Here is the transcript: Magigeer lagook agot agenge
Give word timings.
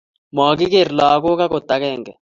Magigeer 0.37 0.89
lagook 1.01 1.43
agot 1.47 1.69
agenge 1.75 2.11